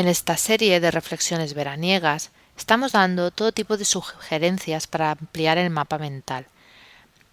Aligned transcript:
En 0.00 0.08
esta 0.08 0.38
serie 0.38 0.80
de 0.80 0.90
reflexiones 0.90 1.52
veraniegas 1.52 2.30
estamos 2.56 2.92
dando 2.92 3.30
todo 3.30 3.52
tipo 3.52 3.76
de 3.76 3.84
sugerencias 3.84 4.86
para 4.86 5.10
ampliar 5.10 5.58
el 5.58 5.68
mapa 5.68 5.98
mental. 5.98 6.46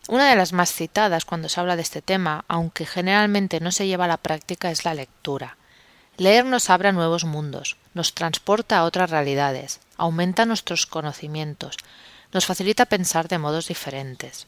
Una 0.09 0.29
de 0.29 0.35
las 0.35 0.51
más 0.51 0.73
citadas 0.73 1.23
cuando 1.23 1.47
se 1.47 1.61
habla 1.61 1.77
de 1.77 1.81
este 1.83 2.01
tema, 2.01 2.43
aunque 2.49 2.85
generalmente 2.85 3.61
no 3.61 3.71
se 3.71 3.87
lleva 3.87 4.03
a 4.03 4.09
la 4.09 4.17
práctica, 4.17 4.69
es 4.69 4.83
la 4.83 4.95
lectura. 4.95 5.55
Leer 6.17 6.43
nos 6.43 6.69
abre 6.69 6.89
a 6.89 6.91
nuevos 6.91 7.23
mundos, 7.23 7.77
nos 7.93 8.13
transporta 8.13 8.79
a 8.79 8.83
otras 8.83 9.11
realidades, 9.11 9.79
aumenta 9.95 10.45
nuestros 10.45 10.87
conocimientos, 10.87 11.77
nos 12.33 12.45
facilita 12.45 12.85
pensar 12.85 13.29
de 13.29 13.37
modos 13.37 13.69
diferentes. 13.69 14.45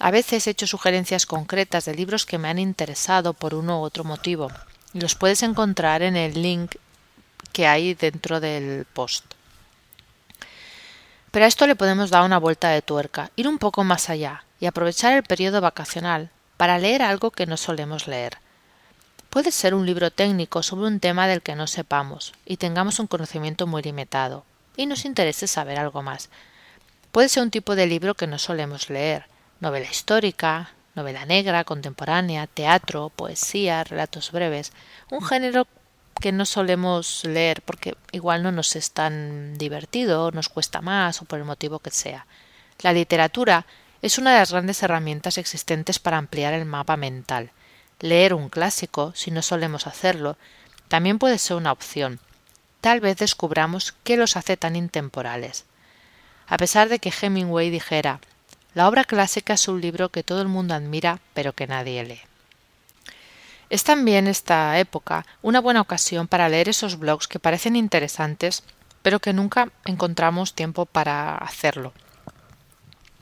A 0.00 0.10
veces 0.10 0.48
he 0.48 0.50
hecho 0.50 0.66
sugerencias 0.66 1.24
concretas 1.24 1.84
de 1.84 1.94
libros 1.94 2.26
que 2.26 2.38
me 2.38 2.48
han 2.48 2.58
interesado 2.58 3.32
por 3.32 3.54
uno 3.54 3.78
u 3.78 3.84
otro 3.84 4.02
motivo, 4.02 4.50
y 4.92 4.98
los 4.98 5.14
puedes 5.14 5.44
encontrar 5.44 6.02
en 6.02 6.16
el 6.16 6.42
link 6.42 6.74
que 7.52 7.66
hay 7.66 7.94
dentro 7.94 8.40
del 8.40 8.86
post. 8.92 9.24
Pero 11.30 11.44
a 11.44 11.48
esto 11.48 11.66
le 11.66 11.76
podemos 11.76 12.10
dar 12.10 12.24
una 12.24 12.38
vuelta 12.38 12.70
de 12.70 12.82
tuerca, 12.82 13.30
ir 13.36 13.48
un 13.48 13.58
poco 13.58 13.84
más 13.84 14.08
allá 14.08 14.44
y 14.60 14.66
aprovechar 14.66 15.12
el 15.12 15.22
periodo 15.22 15.60
vacacional 15.60 16.30
para 16.56 16.78
leer 16.78 17.02
algo 17.02 17.30
que 17.30 17.46
no 17.46 17.56
solemos 17.56 18.06
leer. 18.06 18.38
Puede 19.30 19.52
ser 19.52 19.74
un 19.74 19.84
libro 19.84 20.10
técnico 20.10 20.62
sobre 20.62 20.86
un 20.86 21.00
tema 21.00 21.28
del 21.28 21.42
que 21.42 21.54
no 21.54 21.66
sepamos 21.66 22.32
y 22.46 22.56
tengamos 22.56 22.98
un 22.98 23.06
conocimiento 23.06 23.66
muy 23.66 23.82
limitado 23.82 24.44
y 24.76 24.86
nos 24.86 25.04
interese 25.04 25.46
saber 25.46 25.78
algo 25.78 26.02
más. 26.02 26.30
Puede 27.12 27.28
ser 27.28 27.42
un 27.42 27.50
tipo 27.50 27.76
de 27.76 27.86
libro 27.86 28.14
que 28.14 28.26
no 28.26 28.38
solemos 28.38 28.88
leer, 28.88 29.26
novela 29.60 29.86
histórica, 29.90 30.70
novela 30.94 31.26
negra, 31.26 31.64
contemporánea, 31.64 32.46
teatro, 32.46 33.10
poesía, 33.10 33.84
relatos 33.84 34.32
breves, 34.32 34.72
un 35.10 35.22
género 35.22 35.66
que 36.20 36.32
no 36.32 36.44
solemos 36.44 37.24
leer 37.24 37.62
porque 37.62 37.96
igual 38.12 38.42
no 38.42 38.52
nos 38.52 38.76
es 38.76 38.92
tan 38.92 39.56
divertido, 39.56 40.30
nos 40.30 40.48
cuesta 40.48 40.80
más 40.80 41.22
o 41.22 41.24
por 41.24 41.38
el 41.38 41.44
motivo 41.44 41.78
que 41.78 41.90
sea. 41.90 42.26
La 42.80 42.92
literatura 42.92 43.66
es 44.02 44.18
una 44.18 44.32
de 44.32 44.38
las 44.38 44.52
grandes 44.52 44.82
herramientas 44.82 45.38
existentes 45.38 45.98
para 45.98 46.18
ampliar 46.18 46.54
el 46.54 46.64
mapa 46.64 46.96
mental. 46.96 47.50
Leer 48.00 48.34
un 48.34 48.48
clásico, 48.48 49.12
si 49.14 49.30
no 49.30 49.42
solemos 49.42 49.86
hacerlo, 49.86 50.36
también 50.88 51.18
puede 51.18 51.38
ser 51.38 51.56
una 51.56 51.72
opción. 51.72 52.20
Tal 52.80 53.00
vez 53.00 53.16
descubramos 53.16 53.94
qué 54.04 54.16
los 54.16 54.36
hace 54.36 54.56
tan 54.56 54.76
intemporales. 54.76 55.64
A 56.46 56.56
pesar 56.56 56.88
de 56.88 56.98
que 56.98 57.12
Hemingway 57.12 57.70
dijera 57.70 58.20
la 58.74 58.86
obra 58.86 59.04
clásica 59.04 59.54
es 59.54 59.66
un 59.66 59.80
libro 59.80 60.10
que 60.10 60.22
todo 60.22 60.40
el 60.40 60.48
mundo 60.48 60.74
admira 60.74 61.20
pero 61.34 61.52
que 61.52 61.66
nadie 61.66 62.04
lee. 62.04 62.27
Es 63.70 63.84
también 63.84 64.26
esta 64.26 64.78
época 64.78 65.26
una 65.42 65.60
buena 65.60 65.80
ocasión 65.80 66.26
para 66.26 66.48
leer 66.48 66.68
esos 66.68 66.98
blogs 66.98 67.28
que 67.28 67.38
parecen 67.38 67.76
interesantes, 67.76 68.62
pero 69.02 69.20
que 69.20 69.32
nunca 69.32 69.70
encontramos 69.84 70.54
tiempo 70.54 70.86
para 70.86 71.36
hacerlo. 71.36 71.92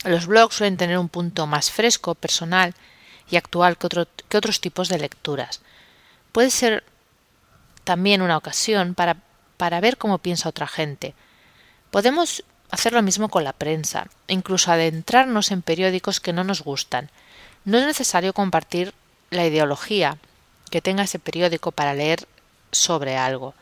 Los 0.04 0.26
blogs 0.26 0.54
suelen 0.54 0.76
tener 0.76 0.98
un 0.98 1.08
punto 1.08 1.46
más 1.46 1.70
fresco, 1.70 2.14
personal 2.14 2.74
y 3.28 3.36
actual 3.36 3.76
que, 3.76 4.36
otros 4.36 4.60
tipos 4.60 4.88
de 4.88 4.98
lecturas. 4.98 5.60
Puede 6.30 6.50
ser 6.50 6.84
también 7.82 8.22
una 8.22 8.36
ocasión 8.36 8.94
para, 8.94 9.16
para 9.56 9.80
ver 9.80 9.96
cómo 9.96 10.18
piensa 10.18 10.48
otra 10.48 10.68
gente. 10.68 11.14
Podemos 11.90 12.44
hacer 12.70 12.92
lo 12.92 13.02
mismo 13.02 13.28
con 13.28 13.42
la 13.42 13.52
prensa, 13.52 14.06
incluso 14.28 14.70
adentrarnos 14.70 15.50
en 15.50 15.62
periódicos 15.62 16.20
que 16.20 16.32
no 16.32 16.44
nos 16.44 16.62
gustan. 16.62 17.10
No 17.64 17.78
es 17.78 17.86
necesario 17.86 18.32
compartir 18.32 18.94
la 19.30 19.46
ideología, 19.46 20.18
que 20.70 20.82
tenga 20.82 21.04
ese 21.04 21.18
periódico 21.18 21.72
para 21.72 21.94
leer 21.94 22.26
sobre 22.72 23.16
algo. 23.16 23.54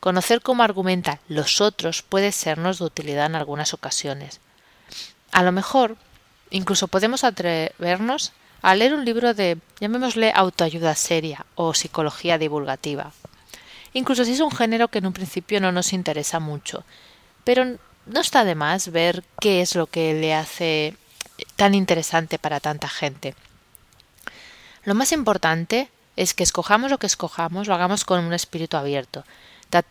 Conocer 0.00 0.40
cómo 0.40 0.62
argumentan 0.62 1.18
los 1.28 1.60
otros 1.60 2.02
puede 2.02 2.32
sernos 2.32 2.78
de 2.78 2.84
utilidad 2.84 3.26
en 3.26 3.36
algunas 3.36 3.74
ocasiones. 3.74 4.40
A 5.32 5.42
lo 5.42 5.52
mejor, 5.52 5.96
incluso 6.50 6.88
podemos 6.88 7.24
atrevernos 7.24 8.32
a 8.62 8.74
leer 8.74 8.94
un 8.94 9.04
libro 9.04 9.34
de, 9.34 9.58
llamémosle, 9.80 10.32
autoayuda 10.34 10.94
seria 10.94 11.44
o 11.54 11.74
psicología 11.74 12.38
divulgativa. 12.38 13.12
Incluso 13.92 14.24
si 14.24 14.32
es 14.32 14.40
un 14.40 14.50
género 14.50 14.88
que 14.88 14.98
en 14.98 15.06
un 15.06 15.12
principio 15.12 15.60
no 15.60 15.70
nos 15.70 15.92
interesa 15.92 16.40
mucho. 16.40 16.84
Pero 17.44 17.64
no 18.06 18.20
está 18.20 18.44
de 18.44 18.54
más 18.54 18.90
ver 18.90 19.22
qué 19.40 19.60
es 19.60 19.74
lo 19.74 19.86
que 19.86 20.14
le 20.14 20.34
hace 20.34 20.96
tan 21.56 21.74
interesante 21.74 22.38
para 22.38 22.60
tanta 22.60 22.88
gente. 22.88 23.34
Lo 24.84 24.94
más 24.94 25.12
importante 25.12 25.88
es 26.16 26.34
que 26.34 26.44
escojamos 26.44 26.90
lo 26.90 26.98
que 26.98 27.06
escojamos, 27.06 27.66
lo 27.66 27.74
hagamos 27.74 28.04
con 28.04 28.24
un 28.24 28.32
espíritu 28.32 28.76
abierto, 28.76 29.24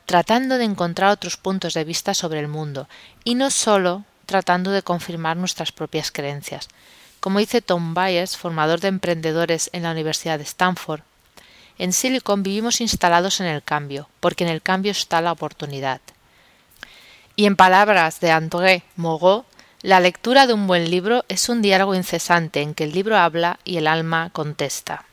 tratando 0.06 0.58
de 0.58 0.66
encontrar 0.66 1.12
otros 1.12 1.38
puntos 1.38 1.74
de 1.74 1.84
vista 1.84 2.14
sobre 2.14 2.40
el 2.40 2.48
mundo, 2.48 2.88
y 3.24 3.36
no 3.36 3.50
solo 3.52 4.06
tratando 4.26 4.72
de 4.72 4.84
confirmar 4.84 5.38
nuestras 5.38 5.72
propias 5.72 6.12
creencias. 6.12 6.70
Como 7.20 7.40
dice 7.40 7.62
Tom 7.62 7.94
Byers, 7.94 8.38
formador 8.38 8.80
de 8.80 8.90
emprendedores 8.90 9.70
en 9.74 9.84
la 9.84 9.92
Universidad 9.92 10.38
de 10.38 10.44
Stanford, 10.44 11.02
en 11.78 11.92
Silicon 11.92 12.44
vivimos 12.44 12.82
instalados 12.82 13.40
en 13.40 13.48
el 13.48 13.64
cambio, 13.64 14.08
porque 14.20 14.44
en 14.44 14.50
el 14.50 14.62
cambio 14.62 14.92
está 14.92 15.22
la 15.22 15.32
oportunidad. 15.32 16.02
Y 17.36 17.46
en 17.46 17.56
palabras 17.56 18.20
de 18.20 18.32
André 18.32 18.84
Moreau, 18.96 19.46
la 19.82 20.00
lectura 20.00 20.48
de 20.48 20.54
un 20.54 20.68
buen 20.68 20.90
libro 20.90 21.26
es 21.28 21.50
un 21.50 21.62
diálogo 21.62 21.96
incesante 21.96 22.62
en 22.62 22.74
que 22.74 22.84
el 22.86 22.92
libro 22.92 23.18
habla 23.18 23.60
y 23.66 23.78
el 23.78 23.88
alma 23.88 24.30
contesta. 24.32 25.04